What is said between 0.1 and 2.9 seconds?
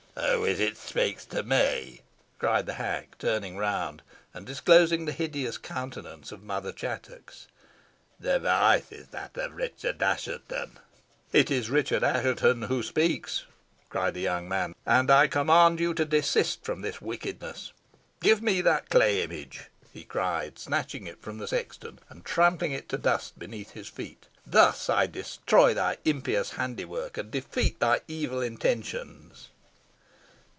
"Who is it speaks to me?" cried the